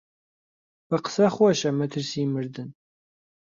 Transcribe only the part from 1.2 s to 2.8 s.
خۆشە مەترسیی مردن